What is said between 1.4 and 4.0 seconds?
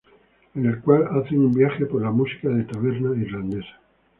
un viaje por la música de taberna irlandesa.